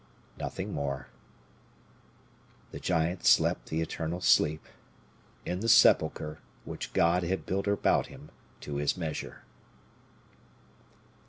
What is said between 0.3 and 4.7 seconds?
Nothing more. The giant slept the eternal sleep,